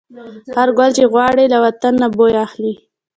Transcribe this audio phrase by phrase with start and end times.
[0.55, 2.73] هر ګل چې غوړي، له وطن نه بوی اخلي